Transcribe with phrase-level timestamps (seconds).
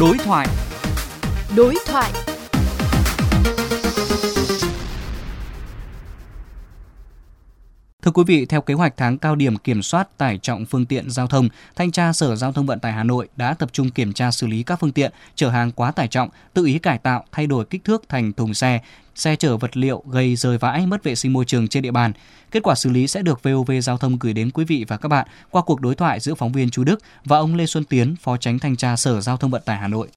[0.00, 0.46] Đối thoại.
[1.56, 2.12] Đối thoại.
[8.06, 11.10] Thưa quý vị, theo kế hoạch tháng cao điểm kiểm soát tải trọng phương tiện
[11.10, 14.12] giao thông, Thanh tra Sở Giao thông Vận tải Hà Nội đã tập trung kiểm
[14.12, 17.24] tra xử lý các phương tiện chở hàng quá tải trọng, tự ý cải tạo,
[17.32, 18.80] thay đổi kích thước thành thùng xe,
[19.14, 22.12] xe chở vật liệu gây rơi vãi mất vệ sinh môi trường trên địa bàn.
[22.50, 25.08] Kết quả xử lý sẽ được VOV Giao thông gửi đến quý vị và các
[25.08, 28.16] bạn qua cuộc đối thoại giữa phóng viên Chú Đức và ông Lê Xuân Tiến,
[28.20, 30.08] Phó Tránh Thanh tra Sở Giao thông Vận tải Hà Nội.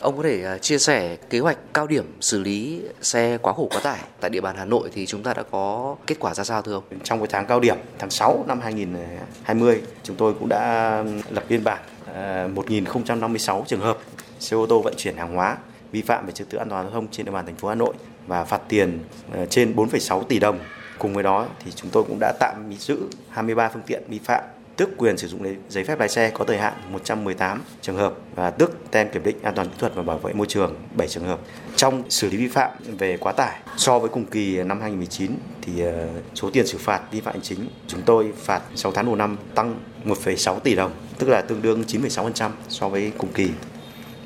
[0.00, 3.68] Ông có thể à, chia sẻ kế hoạch cao điểm xử lý xe quá khổ
[3.70, 6.44] quá tải tại địa bàn Hà Nội thì chúng ta đã có kết quả ra
[6.44, 6.84] sao thưa ông?
[7.04, 11.64] Trong cái tháng cao điểm tháng 6 năm 2020, chúng tôi cũng đã lập biên
[11.64, 11.82] bản
[12.14, 13.98] à, 1.056 trường hợp
[14.38, 15.56] xe ô tô vận chuyển hàng hóa
[15.92, 17.74] vi phạm về trật tự an toàn giao thông trên địa bàn thành phố Hà
[17.74, 17.94] Nội
[18.26, 18.98] và phạt tiền
[19.32, 20.58] à, trên 4,6 tỷ đồng.
[20.98, 22.98] Cùng với đó thì chúng tôi cũng đã tạm giữ
[23.30, 24.44] 23 phương tiện vi phạm
[24.80, 28.50] tước quyền sử dụng giấy phép lái xe có thời hạn 118 trường hợp và
[28.50, 31.24] tước tem kiểm định an toàn kỹ thuật và bảo vệ môi trường 7 trường
[31.24, 31.40] hợp.
[31.76, 35.80] Trong xử lý vi phạm về quá tải so với cùng kỳ năm 2019 thì
[35.80, 39.16] ờ, số tiền xử phạt vi phạm hành chính chúng tôi phạt 6 tháng đầu
[39.16, 43.50] năm tăng 1,6 tỷ đồng, tức là tương đương 9,6% so với cùng kỳ.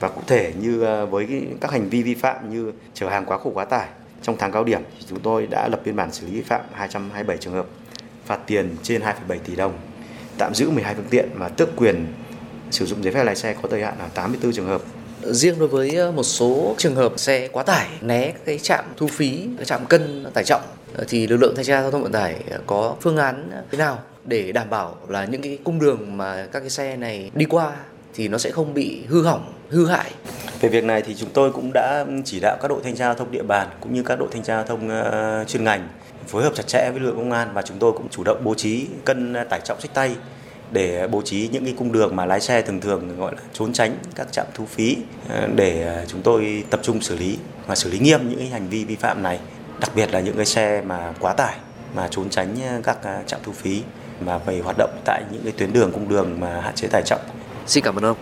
[0.00, 3.38] Và cụ thể như ờ, với các hành vi vi phạm như chở hàng quá
[3.38, 3.88] khổ quá tải
[4.22, 6.60] trong tháng cao điểm thì chúng tôi đã lập biên bản xử lý vi phạm
[6.72, 7.66] 227 trường hợp,
[8.26, 9.72] phạt tiền trên 2,7 tỷ đồng
[10.42, 12.06] tạm giữ 12 phương tiện và tước quyền
[12.70, 14.82] sử dụng giấy phép lái xe có thời hạn là 84 trường hợp.
[15.22, 19.06] Riêng đối với ờ, một số trường hợp xe quá tải né cái trạm thu
[19.06, 20.62] phí, cái trạm cân tải trọng
[20.94, 23.78] ờ, thì lực lượng thanh tra giao thông vận tải ờ, có phương án thế
[23.78, 27.44] nào để đảm bảo là những cái cung đường mà các cái xe này đi
[27.44, 27.72] qua
[28.14, 30.10] thì nó sẽ không bị hư hỏng, hư hại.
[30.62, 33.14] Về việc này thì chúng tôi cũng đã chỉ đạo các đội thanh tra giao
[33.14, 35.88] thông địa bàn cũng như các đội thanh tra giao thông ờ, chuyên ngành
[36.28, 38.40] phối hợp chặt chẽ với lực lượng công an và chúng tôi cũng chủ động
[38.44, 40.16] bố trí cân tải trọng sách tay
[40.70, 43.72] để bố trí những cái cung đường mà lái xe thường thường, gọi là trốn
[43.72, 44.96] tránh các trạm thu phí
[45.28, 48.48] ờ, để ờ, chúng tôi tập trung xử lý và xử lý nghiêm những cái
[48.48, 49.38] hành vi vi phạm này,
[49.80, 51.56] đặc biệt là những cái xe mà quá tải,
[51.94, 53.82] mà trốn tránh các trạm thu phí
[54.20, 57.02] mà về hoạt động tại những cái tuyến đường cung đường mà hạn chế tải
[57.06, 57.20] trọng.
[57.66, 58.16] Xin cảm ơn ông.